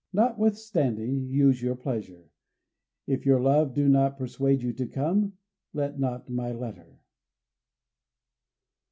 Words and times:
Notwithstanding, 0.13 1.27
use 1.29 1.61
your 1.61 1.75
pleasure; 1.75 2.31
if 3.05 3.23
your 3.23 3.39
love 3.39 3.75
do 3.75 3.87
not 3.87 4.17
persuade 4.17 4.63
you 4.63 4.73
to 4.73 4.87
come, 4.87 5.37
let 5.73 5.99
not 5.99 6.27
my 6.27 6.51
letter." 6.51 6.97